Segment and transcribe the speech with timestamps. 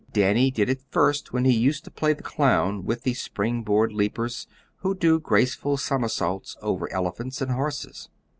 [0.13, 3.93] Danny did it first when he used to play the clown with the spring board
[3.93, 8.09] leapers who do graceful somersaults over elephants and horses.